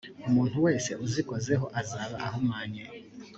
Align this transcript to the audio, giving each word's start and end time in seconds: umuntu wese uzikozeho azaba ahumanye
umuntu 0.27 0.57
wese 0.65 0.91
uzikozeho 1.05 1.65
azaba 1.81 2.15
ahumanye 2.25 2.83